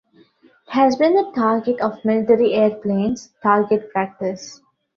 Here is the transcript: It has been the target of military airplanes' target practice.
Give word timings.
It 0.15 0.23
has 0.71 0.95
been 0.95 1.13
the 1.13 1.31
target 1.35 1.79
of 1.79 2.03
military 2.03 2.55
airplanes' 2.55 3.29
target 3.43 3.91
practice. 3.91 4.59